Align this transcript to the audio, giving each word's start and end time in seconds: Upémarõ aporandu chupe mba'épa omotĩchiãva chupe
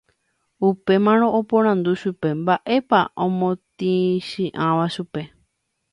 Upémarõ 0.67 1.27
aporandu 1.39 1.91
chupe 2.01 2.29
mba'épa 2.41 2.99
omotĩchiãva 3.25 4.85
chupe 4.93 5.21